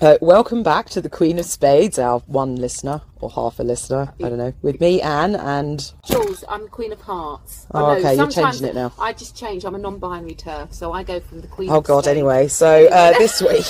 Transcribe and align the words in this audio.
Uh, 0.00 0.16
welcome 0.22 0.62
back 0.62 0.88
to 0.88 0.98
the 0.98 1.10
Queen 1.10 1.38
of 1.38 1.44
Spades, 1.44 1.98
our 1.98 2.20
one 2.20 2.56
listener 2.56 3.02
or 3.20 3.28
half 3.28 3.58
a 3.58 3.62
listener. 3.62 4.14
I 4.24 4.30
don't 4.30 4.38
know. 4.38 4.54
With 4.62 4.80
me, 4.80 5.02
Anne, 5.02 5.36
and 5.36 5.92
Jules, 6.06 6.42
I'm 6.48 6.62
the 6.62 6.68
Queen 6.70 6.90
of 6.90 7.02
Hearts. 7.02 7.66
Oh, 7.74 7.90
okay, 7.90 8.14
you're 8.16 8.30
changing 8.30 8.66
it 8.66 8.74
now. 8.74 8.94
I 8.98 9.12
just 9.12 9.36
change. 9.36 9.66
I'm 9.66 9.74
a 9.74 9.78
non-binary 9.78 10.36
TERF, 10.36 10.72
so 10.72 10.92
I 10.94 11.02
go 11.02 11.20
from 11.20 11.42
the 11.42 11.48
Queen. 11.48 11.68
oh 11.68 11.78
of 11.78 11.84
god. 11.84 12.04
Spades. 12.04 12.16
Anyway, 12.16 12.48
so 12.48 12.86
uh, 12.88 13.12
this 13.18 13.42
week. 13.42 13.66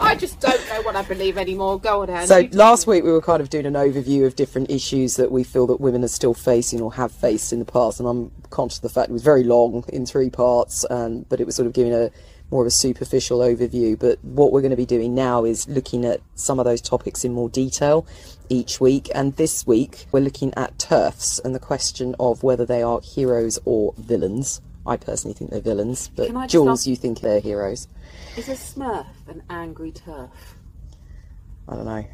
I 0.00 0.14
just 0.14 0.40
don't 0.40 0.66
know 0.70 0.80
what 0.82 0.96
I 0.96 1.02
believe 1.02 1.36
anymore. 1.36 1.78
Go 1.78 2.00
on, 2.00 2.08
Anne. 2.08 2.26
So 2.26 2.38
You- 2.38 2.48
last 2.52 2.86
week 2.86 3.04
we 3.04 3.12
were 3.12 3.20
kind 3.20 3.42
of 3.42 3.50
doing 3.50 3.66
an 3.66 3.74
overview 3.74 4.24
of 4.26 4.36
different 4.36 4.70
issues 4.70 5.16
that 5.16 5.30
we 5.30 5.44
feel 5.44 5.66
that 5.66 5.82
women 5.82 6.02
are 6.02 6.08
still 6.08 6.32
facing 6.32 6.80
or 6.80 6.94
have 6.94 7.12
faced 7.12 7.52
in 7.52 7.58
the 7.58 7.66
past, 7.66 8.00
and 8.00 8.08
I'm 8.08 8.30
conscious 8.48 8.78
of 8.78 8.82
the 8.84 8.88
fact 8.88 9.10
it 9.10 9.12
was 9.12 9.22
very 9.22 9.44
long 9.44 9.84
in 9.88 10.06
three 10.06 10.30
parts, 10.30 10.86
um, 10.88 11.26
but 11.28 11.40
it 11.40 11.44
was 11.44 11.56
sort 11.56 11.66
of 11.66 11.74
giving 11.74 11.92
a 11.92 12.10
more 12.50 12.62
of 12.62 12.66
a 12.66 12.70
superficial 12.70 13.40
overview. 13.40 13.98
But 13.98 14.22
what 14.22 14.52
we're 14.52 14.60
going 14.60 14.70
to 14.70 14.76
be 14.76 14.86
doing 14.86 15.14
now 15.14 15.44
is 15.44 15.68
looking 15.68 16.04
at 16.04 16.20
some 16.34 16.58
of 16.58 16.64
those 16.64 16.80
topics 16.80 17.24
in 17.24 17.32
more 17.32 17.48
detail 17.48 18.06
each 18.48 18.80
week, 18.80 19.10
and 19.14 19.34
this 19.36 19.66
week 19.66 20.06
we're 20.12 20.20
looking 20.20 20.52
at 20.56 20.78
TERFs 20.78 21.44
and 21.44 21.54
the 21.54 21.58
question 21.60 22.14
of 22.20 22.42
whether 22.42 22.64
they 22.64 22.82
are 22.82 23.00
heroes 23.00 23.58
or 23.64 23.92
villains. 23.98 24.60
I 24.86 24.96
personally 24.96 25.34
think 25.34 25.50
they're 25.50 25.60
villains, 25.60 26.08
but 26.14 26.28
Can 26.28 26.36
I 26.36 26.42
just 26.44 26.52
Jules, 26.52 26.80
ask- 26.82 26.86
you 26.86 26.94
think 26.94 27.20
they're 27.20 27.40
heroes. 27.40 27.88
Is 28.36 28.48
a 28.48 28.52
Smurf 28.52 29.06
an 29.26 29.42
angry 29.50 29.90
TERF? 29.90 30.30
I 31.68 31.74
don't 31.74 31.84
know. 31.86 32.04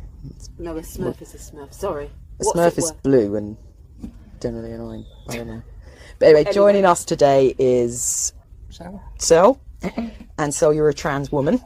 No, 0.59 0.77
a 0.78 0.80
Smurf 0.80 1.20
is 1.20 1.34
a 1.34 1.39
Smurf. 1.39 1.75
Sorry. 1.75 2.06
A 2.06 2.11
What's 2.39 2.59
Smurf 2.59 2.78
is 2.78 2.84
worth? 2.92 3.03
blue 3.03 3.37
and 3.37 3.56
generally 4.41 4.73
annoying. 4.73 5.05
I 5.28 5.37
don't 5.37 5.48
know. 5.48 5.62
But 6.19 6.27
anyway, 6.27 6.41
Anyway. 6.41 6.53
joining 6.55 6.84
us 6.87 7.05
today 7.05 7.55
is 7.59 8.33
So, 8.70 9.01
Sel. 9.19 9.61
And 10.38 10.54
so 10.54 10.70
you're 10.70 10.88
a 10.88 10.95
trans 10.95 11.30
woman. 11.32 11.62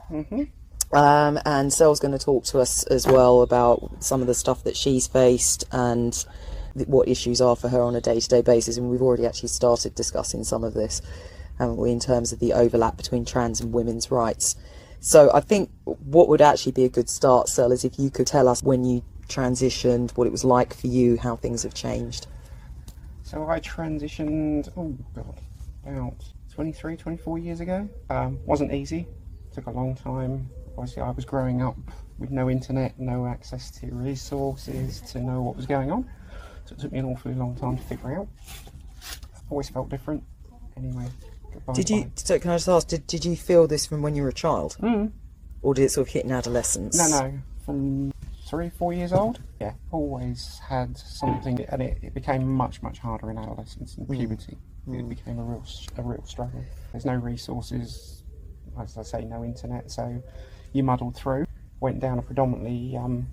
Um, 0.93 1.39
and 1.45 1.73
Sel's 1.73 1.99
going 1.99 2.17
to 2.17 2.25
talk 2.25 2.45
to 2.45 2.61
us 2.61 2.85
as 2.85 3.07
well 3.07 3.43
about 3.43 4.03
some 4.03 4.21
of 4.21 4.27
the 4.29 4.35
stuff 4.35 4.63
that 4.65 4.77
she's 4.77 5.07
faced 5.07 5.65
and 5.73 6.13
th- 6.75 6.87
what 6.87 7.09
issues 7.09 7.41
are 7.41 7.57
for 7.57 7.69
her 7.69 7.81
on 7.83 7.97
a 7.97 8.01
day 8.01 8.21
to 8.21 8.29
day 8.29 8.41
basis. 8.41 8.77
And 8.77 8.89
we've 8.89 9.03
already 9.03 9.27
actually 9.27 9.49
started 9.49 9.95
discussing 9.95 10.45
some 10.45 10.63
of 10.63 10.75
this, 10.75 11.03
haven't 11.59 11.77
we, 11.77 11.91
in 11.91 11.99
terms 12.01 12.33
of 12.33 12.39
the 12.39 12.53
overlap 12.53 12.97
between 12.97 13.25
trans 13.25 13.61
and 13.61 13.73
women's 13.73 14.11
rights. 14.11 14.55
So 15.01 15.31
I 15.35 15.41
think 15.41 15.71
what 15.85 16.29
would 16.29 16.41
actually 16.41 16.73
be 16.73 16.85
a 16.85 16.89
good 16.89 17.11
start, 17.11 17.49
Sel, 17.49 17.73
is 17.73 17.85
if 17.85 17.99
you 17.99 18.09
could 18.11 18.27
tell 18.27 18.49
us 18.49 18.63
when 18.63 18.85
you 18.85 19.03
transitioned, 19.29 20.17
what 20.17 20.27
it 20.27 20.31
was 20.31 20.45
like 20.45 20.73
for 20.73 20.87
you, 20.87 21.17
how 21.17 21.35
things 21.37 21.65
have 21.65 21.75
changed. 21.75 22.29
so 23.23 23.49
I 23.49 23.59
transitioned, 23.61 24.69
oh 24.77 24.97
god, 25.15 25.41
about 25.85 26.25
23, 26.57 26.97
24 26.97 27.39
years 27.39 27.61
ago. 27.61 27.87
Um, 28.09 28.39
wasn't 28.47 28.73
easy, 28.73 29.07
took 29.53 29.67
a 29.67 29.71
long 29.71 29.95
time. 29.95 30.49
Obviously, 30.79 31.03
I 31.03 31.11
was 31.11 31.27
growing 31.27 31.61
up 31.61 31.77
with 32.19 32.31
no 32.31 32.49
internet, 32.49 32.99
no 32.99 33.27
access 33.27 33.71
to 33.73 33.89
resources 33.89 35.03
to 35.13 35.21
know 35.21 35.43
what 35.43 35.55
was 35.55 35.67
going 35.67 35.93
on. 35.93 36.09
So 36.65 36.75
it 36.75 36.81
took 36.81 36.93
me 36.93 37.01
an 37.01 37.05
awfully 37.05 37.35
long 37.35 37.57
time 37.57 37.77
to 37.77 37.83
figure 37.83 38.21
out. 38.21 38.29
Always 39.51 39.69
felt 39.69 39.91
different. 39.91 40.25
Anyway, 40.79 41.05
goodbye. 41.53 41.75
Did 41.75 41.91
you, 41.91 42.11
so 42.15 42.39
can 42.39 42.51
I 42.51 42.55
just 42.55 42.69
ask, 42.69 42.89
did, 42.89 43.07
did 43.07 43.27
you 43.27 43.37
feel 43.37 43.67
this 43.67 43.85
from 43.85 44.01
when 44.01 44.15
you 44.15 44.23
were 44.23 44.31
a 44.31 44.33
child? 44.33 44.79
Mm. 44.81 45.13
Or 45.61 45.75
did 45.75 45.85
it 45.85 45.91
sort 45.91 46.09
of 46.09 46.13
hit 46.15 46.25
in 46.25 46.33
adolescence? 46.33 46.97
No, 46.97 47.21
no, 47.21 47.39
from 47.67 48.15
three, 48.47 48.71
four 48.71 48.93
years 48.93 49.13
old. 49.13 49.41
Yeah, 49.61 49.73
always 49.91 50.61
had 50.67 50.97
something, 50.97 51.65
and 51.69 51.83
it, 51.83 51.99
it 52.03 52.15
became 52.15 52.51
much, 52.51 52.83
much 52.83 52.99
harder 52.99 53.31
in 53.31 53.39
adolescence 53.39 53.97
and 53.97 54.07
hmm. 54.07 54.15
puberty. 54.15 54.59
It 54.89 55.01
hmm. 55.01 55.09
became 55.09 55.39
a 55.39 55.43
real, 55.43 55.65
a 55.99 56.03
real 56.03 56.25
struggle. 56.25 56.65
There's 56.93 57.05
no 57.05 57.15
resources, 57.15 58.23
as 58.81 58.97
I 58.97 59.03
say, 59.03 59.25
no 59.25 59.45
internet, 59.45 59.91
so 59.91 60.23
you 60.73 60.83
muddled 60.83 61.17
through. 61.17 61.47
Went 61.81 62.01
down 62.01 62.19
a 62.19 62.23
predominantly 62.23 62.97
um, 62.97 63.27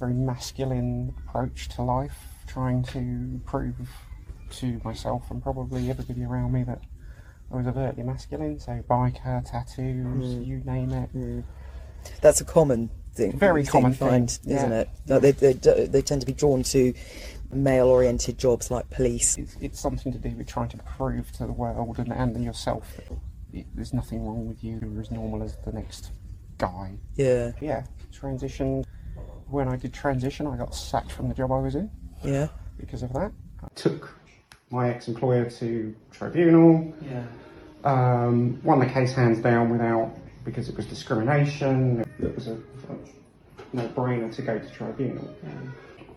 very 0.00 0.14
masculine 0.14 1.14
approach 1.26 1.68
to 1.70 1.82
life, 1.82 2.16
trying 2.46 2.82
to 2.84 3.40
prove 3.44 3.88
to 4.50 4.80
myself 4.84 5.30
and 5.30 5.42
probably 5.42 5.90
everybody 5.90 6.24
around 6.24 6.52
me 6.52 6.64
that 6.64 6.80
I 7.52 7.56
was 7.56 7.66
overtly 7.66 8.02
masculine. 8.02 8.58
So 8.58 8.82
biker, 8.88 9.48
tattoos, 9.48 10.34
hmm. 10.34 10.42
you 10.42 10.62
name 10.64 10.90
it. 10.90 11.44
That's 12.20 12.40
a 12.40 12.44
common 12.44 12.90
thing. 13.14 13.38
Very 13.38 13.62
you 13.62 13.68
common 13.68 13.94
find, 13.94 14.30
thing, 14.30 14.56
isn't 14.56 14.70
yeah. 14.70 14.80
it? 14.80 14.88
Like 15.06 15.22
they, 15.22 15.52
they, 15.52 15.86
they 15.86 16.02
tend 16.02 16.20
to 16.20 16.26
be 16.26 16.32
drawn 16.32 16.62
to 16.64 16.92
male-oriented 17.52 18.36
jobs 18.38 18.70
like 18.70 18.88
police. 18.90 19.36
it's, 19.38 19.56
it's 19.60 19.80
something 19.80 20.12
to 20.12 20.18
do 20.18 20.30
with 20.30 20.46
trying 20.48 20.68
to 20.68 20.76
prove 20.78 21.30
to 21.32 21.46
the 21.46 21.52
world 21.52 21.98
and, 21.98 22.12
and 22.12 22.42
yourself 22.42 22.96
that 23.52 23.64
there's 23.74 23.92
nothing 23.92 24.26
wrong 24.26 24.46
with 24.48 24.64
you. 24.64 24.80
You're 24.82 25.00
as 25.00 25.10
normal 25.10 25.42
as 25.42 25.56
the 25.64 25.72
next 25.72 26.10
guy. 26.58 26.92
Yeah, 27.14 27.52
Yeah, 27.60 27.84
transitioned. 28.12 28.84
When 29.46 29.68
I 29.68 29.76
did 29.76 29.92
transition, 29.92 30.46
I 30.46 30.56
got 30.56 30.74
sacked 30.74 31.12
from 31.12 31.28
the 31.28 31.34
job 31.34 31.52
I 31.52 31.58
was 31.58 31.74
in 31.74 31.90
yeah, 32.24 32.48
because 32.78 33.02
of 33.02 33.12
that. 33.12 33.30
I 33.62 33.68
took 33.74 34.12
my 34.70 34.90
ex-employer 34.90 35.50
to 35.50 35.94
tribunal. 36.10 36.92
yeah. 37.02 37.24
Um, 37.84 38.60
won 38.64 38.78
the 38.78 38.86
case 38.86 39.12
hands 39.12 39.40
down 39.40 39.68
without 39.68 40.16
because 40.44 40.68
it 40.68 40.76
was 40.76 40.86
discrimination. 40.86 42.04
It 42.20 42.34
was 42.34 42.48
a, 42.48 42.54
a 42.54 42.96
no-brainer 43.72 44.34
to 44.36 44.42
go 44.42 44.58
to 44.58 44.70
tribunal. 44.70 45.34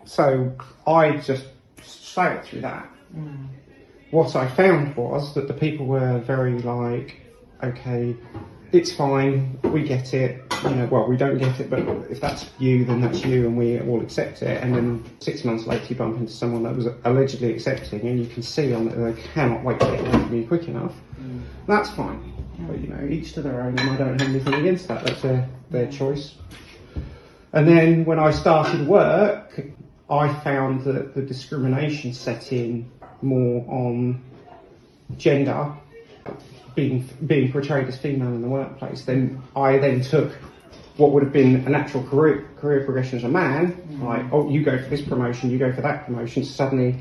So 0.04 0.52
I 0.86 1.16
just 1.18 1.46
sailed 1.82 2.44
through 2.44 2.62
that. 2.62 2.88
Mm. 3.16 3.48
What 4.10 4.36
I 4.36 4.48
found 4.48 4.96
was 4.96 5.34
that 5.34 5.48
the 5.48 5.54
people 5.54 5.86
were 5.86 6.18
very 6.20 6.58
like, 6.60 7.20
okay, 7.62 8.16
it's 8.72 8.92
fine, 8.92 9.58
we 9.64 9.82
get 9.82 10.14
it. 10.14 10.42
You 10.64 10.70
know, 10.70 10.86
well, 10.86 11.06
we 11.06 11.16
don't 11.16 11.38
get 11.38 11.58
it, 11.60 11.70
but 11.70 11.80
if 12.10 12.20
that's 12.20 12.50
you, 12.58 12.84
then 12.84 13.00
that's 13.00 13.24
you, 13.24 13.46
and 13.46 13.56
we 13.56 13.80
all 13.80 14.00
accept 14.00 14.42
it. 14.42 14.62
And 14.62 14.74
then 14.74 15.04
six 15.20 15.44
months 15.44 15.66
later, 15.66 15.86
you 15.88 15.96
bump 15.96 16.16
into 16.18 16.32
someone 16.32 16.64
that 16.64 16.74
was 16.74 16.86
allegedly 17.04 17.52
accepting, 17.52 18.00
and 18.00 18.18
you 18.18 18.26
can 18.26 18.42
see 18.42 18.74
on 18.74 18.86
that 18.88 18.96
they 18.96 19.22
cannot 19.22 19.62
wait 19.62 19.78
to 19.80 19.86
get 19.86 20.00
away 20.00 20.10
from 20.10 20.34
you 20.34 20.46
quick 20.46 20.68
enough. 20.68 20.94
Mm. 21.20 21.42
That's 21.66 21.90
fine. 21.90 22.27
But 22.58 22.80
you 22.80 22.88
know, 22.88 23.06
each 23.06 23.34
to 23.34 23.42
their 23.42 23.60
own, 23.62 23.78
and 23.78 23.90
I 23.90 23.96
don't 23.96 24.20
have 24.20 24.28
anything 24.28 24.54
against 24.54 24.88
that. 24.88 25.04
That's 25.04 25.22
their, 25.22 25.48
their 25.70 25.90
choice. 25.90 26.34
And 27.52 27.66
then 27.66 28.04
when 28.04 28.18
I 28.18 28.30
started 28.30 28.86
work, 28.86 29.60
I 30.10 30.32
found 30.40 30.84
that 30.84 31.14
the 31.14 31.22
discrimination 31.22 32.12
set 32.12 32.52
in 32.52 32.90
more 33.22 33.64
on 33.68 34.22
gender, 35.16 35.72
being 36.74 37.08
being 37.26 37.52
portrayed 37.52 37.88
as 37.88 37.96
female 37.96 38.28
in 38.28 38.42
the 38.42 38.48
workplace. 38.48 39.02
Then 39.04 39.42
I 39.56 39.78
then 39.78 40.02
took 40.02 40.32
what 40.96 41.12
would 41.12 41.22
have 41.22 41.32
been 41.32 41.66
a 41.66 41.70
natural 41.70 42.02
career 42.04 42.48
career 42.56 42.84
progression 42.84 43.18
as 43.18 43.24
a 43.24 43.28
man, 43.28 44.00
like 44.02 44.26
oh 44.32 44.50
you 44.50 44.62
go 44.62 44.82
for 44.82 44.88
this 44.88 45.02
promotion, 45.02 45.50
you 45.50 45.58
go 45.58 45.72
for 45.72 45.80
that 45.82 46.06
promotion. 46.06 46.44
Suddenly, 46.44 46.96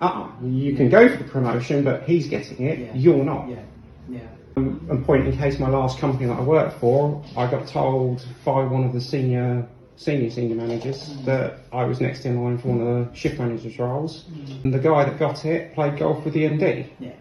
uh, 0.00 0.28
you 0.42 0.74
can 0.76 0.88
go 0.88 1.08
for 1.08 1.16
the 1.16 1.28
promotion, 1.28 1.84
but 1.84 2.02
he's 2.02 2.26
getting 2.26 2.66
it, 2.66 2.94
you're 2.96 3.24
not. 3.24 3.48
Yeah, 3.48 3.62
yeah. 4.08 4.20
Um, 4.56 4.86
and 4.90 5.04
point 5.04 5.26
in 5.26 5.36
case 5.36 5.58
my 5.58 5.68
last 5.68 5.98
company 5.98 6.26
that 6.26 6.38
I 6.38 6.42
worked 6.42 6.80
for, 6.80 7.22
I 7.36 7.50
got 7.50 7.66
told 7.66 8.26
by 8.44 8.64
one 8.64 8.84
of 8.84 8.92
the 8.92 9.00
senior 9.00 9.68
senior 9.96 10.30
senior 10.30 10.56
managers 10.56 11.08
mm. 11.08 11.24
that 11.24 11.60
I 11.72 11.84
was 11.84 12.00
next 12.00 12.26
in 12.26 12.42
line 12.42 12.58
for 12.58 12.68
one 12.68 12.80
of 12.80 12.86
the 12.86 13.16
shift 13.16 13.38
managers 13.38 13.78
roles. 13.78 14.24
Mm. 14.24 14.64
And 14.64 14.74
the 14.74 14.78
guy 14.78 15.04
that 15.04 15.18
got 15.18 15.44
it 15.44 15.74
played 15.74 15.98
golf 15.98 16.24
with 16.24 16.34
the 16.34 16.44
MD. 16.44 16.88
Yeah. 16.98 17.12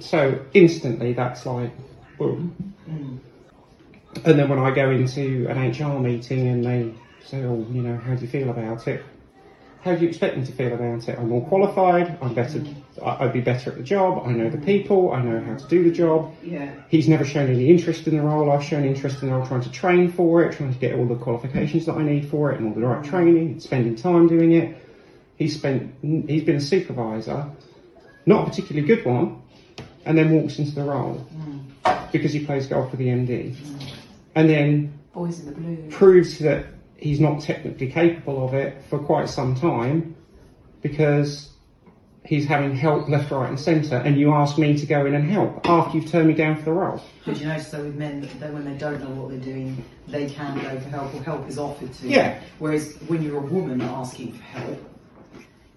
So 0.00 0.44
instantly 0.54 1.12
that's 1.12 1.44
like 1.46 1.72
boom. 2.18 2.74
Mm. 2.88 3.18
And 4.24 4.38
then 4.38 4.48
when 4.48 4.58
I 4.58 4.70
go 4.70 4.90
into 4.90 5.46
an 5.48 5.70
HR 5.70 5.98
meeting 6.00 6.48
and 6.48 6.64
they 6.64 6.94
say, 7.24 7.42
Oh, 7.44 7.66
you 7.70 7.82
know, 7.82 7.96
how 7.98 8.14
do 8.14 8.22
you 8.22 8.28
feel 8.28 8.50
about 8.50 8.86
it? 8.88 9.04
How 9.82 9.94
do 9.94 10.02
you 10.02 10.08
expect 10.08 10.36
me 10.36 10.44
to 10.44 10.52
feel 10.52 10.72
about 10.72 11.08
it? 11.08 11.18
I'm 11.18 11.28
more 11.28 11.46
qualified, 11.46 12.18
I'm 12.20 12.34
better 12.34 12.62
I'd 13.02 13.32
be 13.32 13.40
better 13.40 13.70
at 13.70 13.76
the 13.76 13.82
job, 13.82 14.26
I 14.26 14.32
know 14.32 14.50
the 14.50 14.58
people, 14.58 15.12
I 15.12 15.22
know 15.22 15.40
how 15.40 15.56
to 15.56 15.68
do 15.68 15.84
the 15.84 15.90
job. 15.90 16.34
Yeah. 16.42 16.72
He's 16.88 17.08
never 17.08 17.24
shown 17.24 17.48
any 17.48 17.68
interest 17.68 18.06
in 18.06 18.16
the 18.16 18.22
role. 18.22 18.50
I've 18.50 18.64
shown 18.64 18.84
interest 18.84 19.22
in 19.22 19.28
the 19.28 19.34
role, 19.34 19.46
trying 19.46 19.62
to 19.62 19.70
train 19.70 20.10
for 20.10 20.44
it, 20.44 20.56
trying 20.56 20.72
to 20.72 20.78
get 20.78 20.94
all 20.94 21.06
the 21.06 21.14
qualifications 21.14 21.86
that 21.86 21.94
I 21.94 22.02
need 22.02 22.28
for 22.28 22.52
it, 22.52 22.60
and 22.60 22.68
all 22.68 22.74
the 22.74 22.86
right 22.86 23.02
mm. 23.02 23.08
training, 23.08 23.60
spending 23.60 23.96
time 23.96 24.26
doing 24.26 24.52
it. 24.52 24.84
He's 25.36 25.56
spent. 25.56 25.94
He's 26.02 26.42
been 26.42 26.56
a 26.56 26.60
supervisor, 26.60 27.46
not 28.26 28.46
a 28.46 28.50
particularly 28.50 28.86
good 28.86 29.04
one, 29.04 29.42
and 30.04 30.18
then 30.18 30.30
walks 30.30 30.58
into 30.58 30.74
the 30.74 30.82
role 30.82 31.24
mm. 31.32 32.12
because 32.12 32.32
he 32.32 32.44
plays 32.44 32.66
golf 32.66 32.90
with 32.90 32.98
the 32.98 33.08
MD, 33.08 33.54
mm. 33.54 33.92
and 34.34 34.50
then 34.50 34.98
Boys 35.12 35.40
in 35.40 35.46
the 35.46 35.52
blue. 35.52 35.90
proves 35.90 36.38
that 36.40 36.66
he's 36.98 37.20
not 37.20 37.40
technically 37.40 37.90
capable 37.90 38.44
of 38.46 38.54
it 38.54 38.82
for 38.90 38.98
quite 38.98 39.28
some 39.28 39.54
time 39.54 40.16
because 40.82 41.50
he's 42.24 42.44
having 42.46 42.74
help 42.76 43.08
left, 43.08 43.30
right, 43.30 43.48
and 43.48 43.58
centre, 43.58 43.96
and 43.96 44.18
you 44.18 44.32
ask 44.34 44.58
me 44.58 44.76
to 44.76 44.84
go 44.84 45.06
in 45.06 45.14
and 45.14 45.30
help 45.30 45.66
after 45.68 45.96
you've 45.96 46.10
turned 46.10 46.28
me 46.28 46.34
down 46.34 46.56
for 46.56 46.64
the 46.64 46.72
role. 46.72 47.00
Did 47.24 47.38
you 47.38 47.46
notice 47.46 47.70
that 47.70 47.80
with 47.82 47.94
men, 47.94 48.28
that 48.40 48.52
when 48.52 48.64
they 48.64 48.76
don't 48.76 49.00
know 49.00 49.10
what 49.22 49.30
they're 49.30 49.38
doing, 49.38 49.82
they 50.08 50.28
can 50.28 50.58
go 50.60 50.78
for 50.80 50.88
help 50.90 51.14
or 51.14 51.22
help 51.22 51.48
is 51.48 51.58
offered 51.58 51.92
to 51.94 52.08
Yeah. 52.08 52.34
them? 52.34 52.42
Whereas 52.58 52.96
when 53.06 53.22
you're 53.22 53.38
a 53.38 53.46
woman 53.46 53.80
asking 53.80 54.32
for 54.32 54.42
help, 54.42 54.84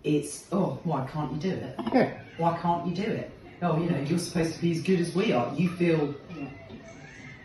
it's, 0.04 0.46
oh, 0.52 0.80
why 0.84 1.08
can't 1.12 1.32
you 1.32 1.38
do 1.38 1.50
it? 1.52 1.76
Yeah. 1.94 2.10
Why 2.38 2.58
can't 2.58 2.88
you 2.88 2.96
do 2.96 3.10
it? 3.10 3.32
Oh, 3.62 3.78
you 3.78 3.90
know, 3.92 4.00
you're 4.00 4.18
supposed 4.18 4.56
to 4.56 4.62
be 4.62 4.72
as 4.72 4.82
good 4.82 5.00
as 5.00 5.14
we 5.16 5.32
are. 5.32 5.54
You 5.56 5.70
feel 5.70 6.16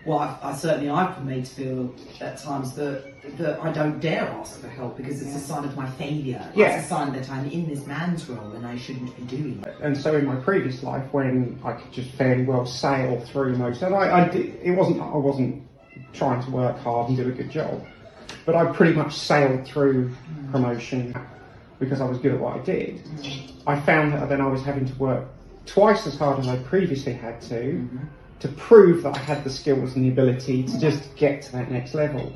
well, 0.06 0.20
I, 0.20 0.38
I 0.42 0.54
certainly 0.54 0.88
I've 0.88 1.24
made 1.24 1.44
to 1.46 1.54
feel 1.54 1.94
at 2.20 2.38
times 2.38 2.74
that 2.76 3.12
that 3.38 3.60
I 3.60 3.72
don't 3.72 3.98
dare 3.98 4.28
ask 4.28 4.60
for 4.60 4.68
help 4.68 4.96
because 4.96 5.20
it's 5.20 5.34
a 5.34 5.40
sign 5.40 5.64
of 5.64 5.76
my 5.76 5.90
failure. 5.90 6.48
Yeah. 6.54 6.76
It's 6.76 6.86
a 6.86 6.88
sign 6.88 7.12
that 7.12 7.28
I'm 7.28 7.50
in 7.50 7.68
this 7.68 7.84
man's 7.86 8.28
role 8.28 8.52
and 8.52 8.64
I 8.64 8.76
shouldn't 8.76 9.16
be 9.16 9.36
doing 9.36 9.64
it. 9.66 9.74
And 9.82 9.96
so 9.96 10.14
in 10.16 10.24
my 10.24 10.36
previous 10.36 10.84
life, 10.84 11.12
when 11.12 11.58
I 11.64 11.72
could 11.72 11.92
just 11.92 12.10
fairly 12.12 12.44
well 12.44 12.64
sail 12.64 13.20
through 13.26 13.56
most, 13.56 13.82
and 13.82 13.94
I, 13.94 14.24
I 14.24 14.28
did, 14.28 14.54
it 14.62 14.72
wasn't 14.72 15.02
I 15.02 15.16
wasn't 15.16 15.66
trying 16.12 16.42
to 16.44 16.50
work 16.50 16.78
hard 16.78 17.08
and 17.08 17.16
do 17.16 17.28
a 17.28 17.32
good 17.32 17.50
job, 17.50 17.84
but 18.44 18.54
I 18.54 18.64
pretty 18.72 18.92
much 18.92 19.14
sailed 19.14 19.66
through 19.66 20.10
mm. 20.10 20.52
promotion 20.52 21.16
because 21.80 22.00
I 22.00 22.04
was 22.04 22.18
good 22.18 22.32
at 22.32 22.40
what 22.40 22.56
I 22.56 22.58
did. 22.60 23.02
Mm. 23.04 23.50
I 23.66 23.80
found 23.80 24.12
that 24.12 24.28
then 24.28 24.40
I 24.40 24.46
was 24.46 24.62
having 24.62 24.86
to 24.86 24.94
work 24.94 25.24
twice 25.66 26.06
as 26.06 26.16
hard 26.16 26.38
as 26.38 26.46
I 26.46 26.56
previously 26.58 27.12
had 27.12 27.40
to 27.42 27.54
mm-hmm. 27.54 28.06
To 28.40 28.48
prove 28.48 29.02
that 29.02 29.16
I 29.16 29.18
had 29.18 29.44
the 29.44 29.50
skills 29.50 29.96
and 29.96 30.04
the 30.04 30.08
ability 30.08 30.64
to 30.64 30.78
just 30.78 31.14
get 31.16 31.42
to 31.42 31.52
that 31.52 31.70
next 31.70 31.94
level. 31.94 32.32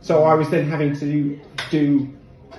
So 0.00 0.24
I 0.24 0.34
was 0.34 0.48
then 0.50 0.68
having 0.68 0.96
to 0.96 1.40
do 1.70 2.12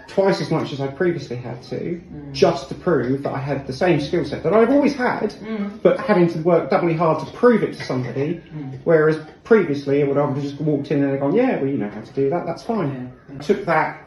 twice 0.07 0.41
as 0.41 0.51
much 0.51 0.71
as 0.73 0.81
I 0.81 0.87
previously 0.87 1.35
had 1.35 1.61
to, 1.63 1.79
mm. 1.79 2.31
just 2.33 2.69
to 2.69 2.75
prove 2.75 3.23
that 3.23 3.33
I 3.33 3.39
had 3.39 3.65
the 3.67 3.73
same 3.73 3.99
skill 3.99 4.25
set 4.25 4.43
that 4.43 4.53
I've 4.53 4.69
always 4.69 4.95
had, 4.95 5.31
mm. 5.31 5.81
but 5.81 5.99
having 5.99 6.27
to 6.29 6.39
work 6.39 6.69
doubly 6.69 6.93
hard 6.93 7.25
to 7.25 7.33
prove 7.33 7.63
it 7.63 7.73
to 7.73 7.83
somebody. 7.83 8.35
Mm. 8.35 8.79
Whereas 8.83 9.19
previously, 9.43 10.01
it 10.01 10.07
would 10.07 10.17
I 10.17 10.25
would 10.25 10.35
have 10.35 10.43
just 10.43 10.61
walked 10.61 10.91
in 10.91 11.03
and 11.03 11.19
gone, 11.19 11.33
"Yeah, 11.33 11.57
well, 11.57 11.67
you 11.67 11.77
know 11.77 11.89
how 11.89 12.01
to 12.01 12.13
do 12.13 12.29
that. 12.29 12.45
That's 12.45 12.63
fine." 12.63 13.11
Took 13.41 13.65
that 13.65 14.03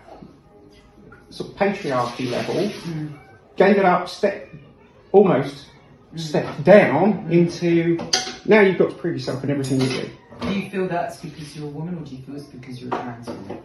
sort 1.31 1.51
of 1.51 1.57
patriarchy 1.57 2.31
level, 2.31 2.71
gave 3.57 3.77
it 3.77 3.85
up, 3.85 4.09
step 4.09 4.49
almost 5.13 5.67
stepped 6.17 6.65
down 6.65 7.27
into 7.31 7.99
now 8.47 8.61
you've 8.61 8.79
got 8.79 8.91
to 8.91 8.97
prove 8.97 9.15
yourself 9.15 9.45
in 9.45 9.51
everything 9.51 9.81
you 9.81 9.89
do. 9.89 10.11
Do 10.41 10.53
you 10.53 10.71
feel 10.71 10.89
that's 10.89 11.19
because 11.19 11.55
you're 11.57 11.67
a 11.67 11.71
woman 11.71 11.99
or 11.99 12.05
do 12.05 12.17
you 12.17 12.23
feel 12.23 12.37
it's 12.37 12.45
because 12.47 12.81
you're 12.81 12.95
a 12.95 12.99
trans 12.99 13.27
woman? 13.29 13.63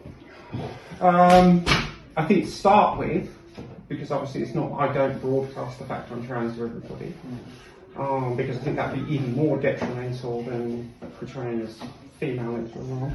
Um, 1.00 1.66
I 2.18 2.25
think 2.25 2.45
to 2.45 2.51
start 2.51 3.00
with, 3.00 3.33
because 3.88 4.12
obviously 4.12 4.42
it's 4.44 4.54
not, 4.54 4.72
I 4.74 4.94
don't 4.94 5.19
broadcast 5.22 5.80
the 5.80 5.86
fact 5.86 6.12
I'm 6.12 6.25
trans 6.25 6.56
to 6.57 6.63
everybody, 6.63 7.13
um, 7.98 8.36
because 8.36 8.57
I 8.57 8.60
think 8.62 8.75
that'd 8.75 9.06
be 9.07 9.16
even 9.16 9.36
more 9.36 9.57
detrimental 9.57 10.44
than 10.44 10.94
portraying 11.19 11.62
as 11.62 11.80
female 12.19 12.56
into 12.56 12.80
a 12.80 12.81
role. 12.81 13.12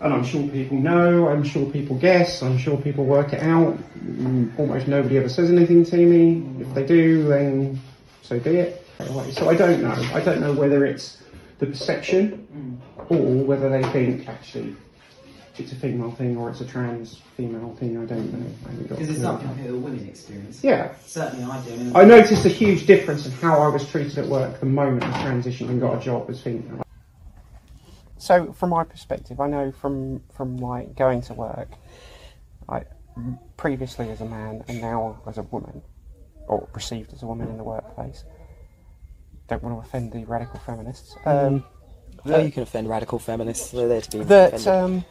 And 0.00 0.12
I'm 0.12 0.24
sure 0.24 0.46
people 0.48 0.78
know, 0.78 1.28
I'm 1.28 1.44
sure 1.44 1.70
people 1.70 1.96
guess, 1.96 2.42
I'm 2.42 2.58
sure 2.58 2.76
people 2.76 3.04
work 3.04 3.32
it 3.32 3.40
out. 3.42 3.78
Mm, 4.04 4.58
Almost 4.58 4.88
nobody 4.88 5.16
ever 5.16 5.28
says 5.28 5.48
anything 5.50 5.84
to 5.84 5.96
me. 5.96 6.44
If 6.60 6.74
they 6.74 6.84
do, 6.84 7.22
then 7.28 7.80
so 8.22 8.40
be 8.40 8.56
it. 8.56 8.81
So 9.32 9.48
I 9.48 9.54
don't 9.54 9.82
know. 9.82 10.08
I 10.14 10.20
don't 10.20 10.40
know 10.40 10.52
whether 10.52 10.84
it's 10.84 11.22
the 11.58 11.66
perception 11.66 12.80
mm. 13.08 13.10
or 13.10 13.44
whether 13.44 13.68
they 13.68 13.82
think 13.90 14.28
actually 14.28 14.74
it's 15.58 15.72
a 15.72 15.76
female 15.76 16.10
thing 16.10 16.36
or 16.36 16.50
it's 16.50 16.60
a 16.60 16.64
trans 16.64 17.20
female 17.36 17.74
thing. 17.76 17.98
I 17.98 18.06
don't 18.06 18.32
know. 18.32 18.46
I 18.64 18.70
haven't 18.70 18.88
got 18.88 18.98
Because 18.98 19.10
it's 19.10 19.18
a 19.18 19.22
clue. 19.22 19.38
something 19.38 19.64
that 19.64 19.72
all 19.72 19.78
women 19.80 20.08
experience. 20.08 20.64
Yeah. 20.64 20.94
Certainly 21.04 21.44
I 21.44 21.60
do. 21.62 21.92
I 21.94 22.04
noticed 22.04 22.44
a 22.46 22.48
huge 22.48 22.86
difference 22.86 23.26
in 23.26 23.32
how 23.32 23.60
I 23.60 23.68
was 23.68 23.88
treated 23.88 24.18
at 24.18 24.26
work 24.26 24.60
the 24.60 24.66
moment 24.66 25.04
I 25.04 25.22
transitioned 25.24 25.68
and 25.68 25.80
got 25.80 26.00
a 26.00 26.00
job 26.00 26.30
as 26.30 26.40
female. 26.40 26.82
So, 28.16 28.52
from 28.52 28.70
my 28.70 28.84
perspective, 28.84 29.40
I 29.40 29.48
know 29.48 29.72
from 29.72 30.22
from 30.32 30.56
like 30.56 30.96
going 30.96 31.22
to 31.22 31.34
work, 31.34 31.70
I 32.68 32.84
previously 33.56 34.10
as 34.10 34.20
a 34.20 34.24
man 34.24 34.64
and 34.68 34.80
now 34.80 35.20
as 35.26 35.38
a 35.38 35.42
woman, 35.42 35.82
or 36.46 36.66
perceived 36.68 37.12
as 37.12 37.22
a 37.22 37.26
woman 37.26 37.48
in 37.48 37.56
the 37.56 37.64
workplace. 37.64 38.24
Don't 39.52 39.62
want 39.64 39.76
to 39.84 39.86
offend 39.86 40.12
the 40.12 40.24
radical 40.24 40.58
feminists. 40.60 41.14
Um, 41.26 41.64
Oh, 42.24 42.38
you 42.38 42.52
can 42.52 42.62
offend 42.62 42.88
radical 42.88 43.18
feminists. 43.18 43.72
They're 43.72 43.88
there 43.88 44.00
to 44.00 44.18
be 44.18 44.24
that 44.24 44.64
um, 44.68 45.04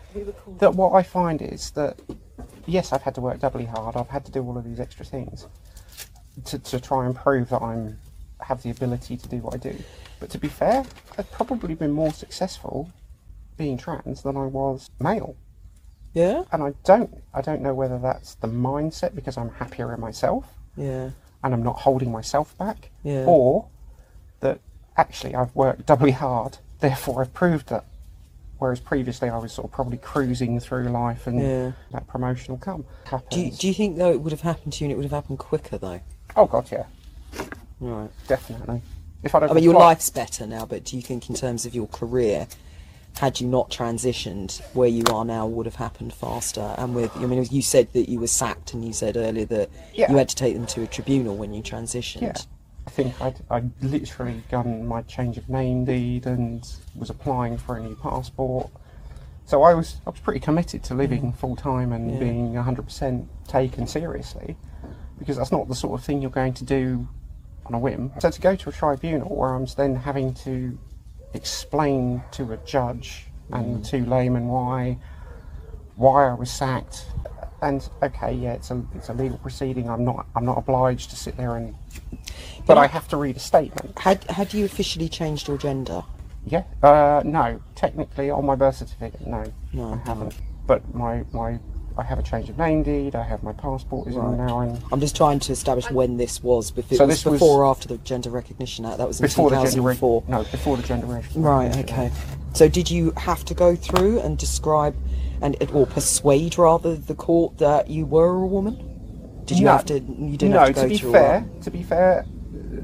that 0.59 0.73
what 0.73 0.93
I 0.93 1.03
find 1.03 1.41
is 1.41 1.71
that 1.71 1.99
yes, 2.65 2.93
I've 2.93 3.01
had 3.01 3.15
to 3.15 3.21
work 3.21 3.39
doubly 3.39 3.65
hard. 3.65 3.97
I've 3.97 4.07
had 4.07 4.23
to 4.25 4.31
do 4.31 4.41
all 4.41 4.57
of 4.57 4.63
these 4.63 4.79
extra 4.79 5.05
things 5.05 5.45
to, 6.45 6.57
to 6.57 6.79
try 6.79 7.05
and 7.05 7.13
prove 7.13 7.49
that 7.49 7.61
I'm 7.61 7.99
have 8.39 8.63
the 8.63 8.69
ability 8.69 9.17
to 9.17 9.27
do 9.27 9.37
what 9.39 9.53
I 9.53 9.57
do. 9.57 9.75
But 10.21 10.29
to 10.29 10.37
be 10.37 10.47
fair, 10.47 10.85
I've 11.17 11.29
probably 11.31 11.75
been 11.75 11.91
more 11.91 12.13
successful 12.13 12.89
being 13.57 13.77
trans 13.77 14.23
than 14.23 14.37
I 14.37 14.45
was 14.45 14.89
male. 15.01 15.35
yeah, 16.13 16.45
And 16.53 16.63
I 16.63 16.73
don't 16.85 17.13
I 17.33 17.41
don't 17.41 17.61
know 17.61 17.73
whether 17.73 17.99
that's 17.99 18.35
the 18.35 18.47
mindset 18.47 19.13
because 19.15 19.37
I'm 19.37 19.49
happier 19.49 19.93
in 19.93 19.99
myself 19.99 20.45
yeah, 20.77 21.09
and 21.43 21.53
I'm 21.53 21.61
not 21.63 21.77
holding 21.77 22.09
myself 22.11 22.57
back, 22.57 22.89
Yeah. 23.03 23.25
or 23.27 23.67
that 24.41 24.59
actually 24.97 25.33
I've 25.35 25.55
worked 25.55 25.85
doubly 25.85 26.11
hard, 26.11 26.57
therefore 26.79 27.21
I've 27.21 27.33
proved 27.33 27.69
that. 27.69 27.85
Whereas 28.59 28.79
previously 28.79 29.27
I 29.29 29.37
was 29.39 29.53
sort 29.53 29.65
of 29.65 29.71
probably 29.71 29.97
cruising 29.97 30.59
through 30.59 30.89
life 30.89 31.25
and 31.25 31.39
Yeah. 31.41 31.71
that 31.93 32.05
promotion 32.07 32.53
will 32.53 32.59
come. 32.59 32.85
Happens. 33.05 33.29
Do 33.31 33.41
you, 33.41 33.51
do 33.51 33.67
you 33.67 33.73
think 33.73 33.97
though 33.97 34.11
it 34.11 34.21
would 34.21 34.31
have 34.31 34.41
happened 34.41 34.73
to 34.73 34.83
you 34.83 34.85
and 34.85 34.91
it 34.91 34.95
would 34.97 35.05
have 35.05 35.11
happened 35.23 35.39
quicker 35.39 35.77
though? 35.79 36.01
oh 36.35 36.45
god, 36.45 36.69
yeah, 36.71 36.83
Right. 37.79 38.09
definitely. 38.27 38.81
If 39.23 39.33
I 39.35 39.39
don't 39.39 39.51
I 39.51 39.53
mean, 39.53 39.63
your 39.63 39.73
life's 39.73 40.09
better 40.09 40.45
now, 40.47 40.65
but 40.65 40.83
do 40.83 40.95
you 40.95 41.01
think 41.01 41.29
in 41.29 41.35
terms 41.35 41.65
of 41.65 41.73
your 41.75 41.87
career, 41.87 42.47
had 43.17 43.39
you 43.41 43.47
not 43.47 43.69
transitioned, 43.69 44.61
where 44.73 44.87
you 44.87 45.03
are 45.11 45.25
now 45.25 45.45
would 45.45 45.65
have 45.65 45.75
happened 45.75 46.13
faster? 46.13 46.73
And 46.77 46.95
with, 46.95 47.15
I 47.17 47.25
mean, 47.25 47.45
you 47.51 47.61
said 47.61 47.91
that 47.93 48.09
you 48.09 48.19
were 48.19 48.27
sacked, 48.27 48.73
and 48.73 48.83
you 48.85 48.93
said 48.93 49.17
earlier 49.17 49.45
that 49.45 49.69
Yeah. 49.93 50.09
you 50.11 50.17
had 50.17 50.29
to 50.29 50.35
take 50.35 50.55
them 50.55 50.65
to 50.67 50.81
a 50.83 50.87
tribunal 50.87 51.35
when 51.35 51.53
you 51.53 51.61
transitioned. 51.61 52.21
Yeah. 52.21 52.33
I 52.87 52.89
think 52.89 53.21
I'd, 53.21 53.35
I'd 53.49 53.71
literally 53.83 54.43
done 54.49 54.87
my 54.87 55.01
change 55.03 55.37
of 55.37 55.49
name 55.49 55.85
deed 55.85 56.25
and 56.25 56.67
was 56.95 57.09
applying 57.09 57.57
for 57.57 57.77
a 57.77 57.79
new 57.81 57.95
passport. 57.95 58.69
So 59.45 59.63
I 59.63 59.73
was 59.73 59.97
I 60.07 60.09
was 60.09 60.19
pretty 60.19 60.39
committed 60.39 60.83
to 60.85 60.93
living 60.95 61.33
full 61.33 61.55
time 61.55 61.91
and 61.93 62.11
Mm. 62.11 62.13
Yeah. 62.13 62.19
being 62.19 62.53
100% 62.53 63.27
taken 63.47 63.85
seriously 63.87 64.57
because 65.19 65.37
that's 65.37 65.51
not 65.51 65.67
the 65.67 65.75
sort 65.75 65.99
of 65.99 66.05
thing 66.05 66.21
you're 66.21 66.31
going 66.31 66.53
to 66.55 66.63
do 66.65 67.07
on 67.65 67.73
a 67.75 67.79
whim. 67.79 68.11
So 68.19 68.31
to 68.31 68.41
go 68.41 68.55
to 68.55 68.69
a 68.69 68.71
tribunal 68.71 69.35
where 69.35 69.53
I'm 69.53 69.65
then 69.77 69.95
having 69.95 70.33
to 70.45 70.77
explain 71.33 72.23
to 72.31 72.51
a 72.53 72.57
judge 72.57 73.25
Mm. 73.51 73.59
and 73.59 73.85
to 73.85 74.05
laymen 74.05 74.47
why 74.47 74.97
why 75.97 76.29
I 76.29 76.33
was 76.33 76.49
sacked. 76.49 77.05
And 77.61 77.87
okay, 78.01 78.33
yeah, 78.33 78.53
it's 78.53 78.71
a 78.71 78.83
it's 78.95 79.09
a 79.09 79.13
legal 79.13 79.37
proceeding. 79.37 79.89
I'm 79.89 80.03
not 80.03 80.25
I'm 80.35 80.45
not 80.45 80.57
obliged 80.57 81.11
to 81.11 81.15
sit 81.15 81.37
there 81.37 81.55
and, 81.57 81.75
but 82.65 82.77
I 82.77 82.87
have 82.87 83.07
to 83.09 83.17
read 83.17 83.35
a 83.37 83.39
statement. 83.39 83.97
Had 83.99 84.23
had 84.25 84.53
you 84.53 84.65
officially 84.65 85.07
changed 85.07 85.47
your 85.47 85.57
gender? 85.57 86.03
Yeah. 86.45 86.63
Uh, 86.81 87.21
no, 87.23 87.61
technically 87.75 88.31
on 88.31 88.45
my 88.47 88.55
birth 88.55 88.77
certificate, 88.77 89.27
no, 89.27 89.43
No, 89.73 89.93
I 89.93 90.07
haven't. 90.07 90.33
But 90.65 90.95
my 90.95 91.23
my 91.31 91.59
I 91.97 92.03
have 92.03 92.17
a 92.17 92.23
change 92.23 92.49
of 92.49 92.57
name 92.57 92.81
deed. 92.81 93.13
I 93.15 93.21
have 93.23 93.43
my 93.43 93.53
passport 93.53 94.07
is 94.07 94.15
in 94.15 94.37
now 94.37 94.61
and 94.61 94.81
I'm 94.91 94.99
just 94.99 95.15
trying 95.15 95.39
to 95.41 95.51
establish 95.51 95.91
when 95.91 96.17
this 96.17 96.41
was. 96.41 96.73
If 96.75 96.91
it 96.91 96.97
So 96.97 97.05
was 97.05 97.15
this 97.17 97.25
was- 97.25 97.33
before 97.39 97.63
or 97.63 97.65
after 97.69 97.87
the 97.87 97.97
Gender 97.99 98.31
Recognition 98.31 98.85
Act. 98.85 98.97
That 98.97 99.07
was 99.07 99.19
in 99.19 99.25
before 99.27 99.51
the 99.51 99.57
gender 99.57 99.69
2004. 99.93 100.23
no 100.29 100.43
before 100.45 100.77
the 100.77 100.83
gender 100.83 101.05
recognition. 101.05 101.43
Right. 101.43 101.77
Okay. 101.77 102.11
So 102.53 102.67
did 102.67 102.89
you 102.89 103.11
have 103.17 103.45
to 103.45 103.53
go 103.53 103.75
through 103.75 104.19
and 104.21 104.35
describe, 104.37 104.95
and 105.41 105.55
it, 105.59 105.73
or 105.73 105.85
persuade 105.87 106.57
rather 106.57 106.95
the 106.95 107.15
court 107.15 107.57
that 107.57 107.89
you 107.89 108.05
were 108.05 108.35
a 108.35 108.45
woman? 108.45 109.43
Did 109.45 109.57
you 109.59 109.65
No. 109.65 109.71
have 109.71 109.85
to? 109.85 109.99
You 109.99 110.37
didn't 110.37 110.51
no, 110.51 110.59
have 110.59 110.67
to 110.69 110.73
go 110.73 110.81
to 110.83 110.87
be 110.89 110.97
through. 110.97 111.11
fair, 111.11 111.45
to 111.63 111.71
be 111.71 111.83
fair, 111.83 112.25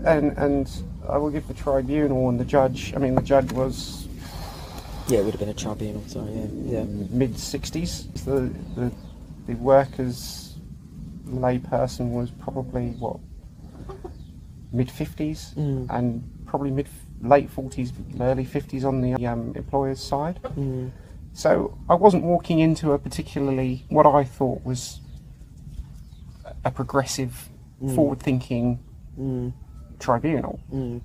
and 0.06 0.38
and 0.38 0.70
I 1.08 1.18
will 1.18 1.30
give 1.30 1.48
the 1.48 1.54
tribunal 1.54 2.30
and 2.30 2.40
the 2.40 2.46
judge. 2.46 2.94
I 2.96 3.00
mean, 3.00 3.16
the 3.16 3.22
judge 3.22 3.52
was 3.54 4.08
Yeah, 5.08 5.20
it 5.20 5.26
would 5.26 5.34
have 5.36 5.40
been 5.40 5.50
a 5.50 5.54
tribunal. 5.54 6.04
Sorry. 6.08 6.30
Yeah. 6.34 6.80
Yeah. 6.80 6.84
mid 7.12 7.36
60s. 7.36 8.08
The, 8.26 8.52
the 8.76 8.92
the 9.48 9.54
workers 9.56 10.56
layperson 11.28 12.12
was 12.12 12.32
probably 12.32 12.90
what 13.00 13.18
mid 14.74 14.88
50s 14.90 15.54
Mm. 15.56 15.88
and 15.90 16.24
probably 16.46 16.72
mid 16.72 16.88
late 17.22 17.50
40s, 17.54 17.92
early 18.20 18.46
50s 18.46 18.84
on 18.86 19.02
the 19.02 19.26
um, 19.26 19.54
employer's 19.56 20.02
side. 20.04 20.40
Mm. 20.58 20.92
So 21.38 21.78
I 21.88 21.94
wasn't 21.94 22.24
walking 22.24 22.58
into 22.58 22.94
a 22.94 22.98
particularly 22.98 23.86
what 23.90 24.08
I 24.08 24.24
thought 24.24 24.66
was 24.66 25.02
a 26.66 26.72
progressive, 26.72 27.48
forward-thinking 27.94 28.80
Mm. 29.20 29.54
tribunal. 30.00 30.60
Mm. 30.74 31.02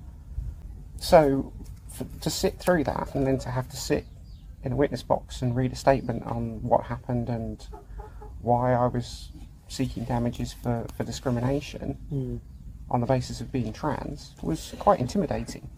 So 0.97 1.53
for, 1.91 2.05
to 2.23 2.31
sit 2.31 2.59
through 2.59 2.85
that 2.85 3.15
and 3.15 3.27
then 3.27 3.37
to 3.41 3.51
have 3.51 3.69
to 3.71 3.77
sit 3.77 4.07
in 4.65 4.73
a 4.73 4.77
witness 4.77 5.03
box 5.03 5.43
and 5.43 5.55
read 5.55 5.71
a 5.73 5.77
statement 5.77 6.23
on 6.25 6.63
what 6.63 6.85
happened 6.85 7.29
and 7.29 7.67
why 8.41 8.73
I 8.73 8.87
was 8.87 9.33
seeking 9.69 10.05
damages 10.05 10.55
for, 10.55 10.87
for 10.97 11.05
discrimination 11.05 11.99
Mm. 12.11 12.41
on 12.91 13.01
the 13.03 13.07
basis 13.07 13.43
of 13.43 13.53
being 13.53 13.73
trans 13.75 14.35
was 14.43 14.75
quite 14.79 14.99
intimidating. 14.99 15.69